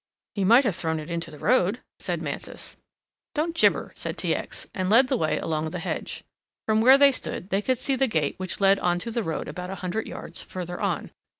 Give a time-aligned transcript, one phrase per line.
[0.33, 2.75] "He might have thrown it into the road," said Mansus.
[3.35, 4.33] "Don't jibber," said T.
[4.33, 6.23] X., and led the way along the hedge.
[6.67, 9.47] From where they stood they could see the gate which led on to the road
[9.47, 11.11] about a hundred yards further on.